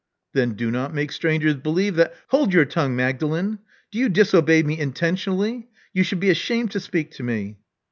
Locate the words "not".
0.71-0.95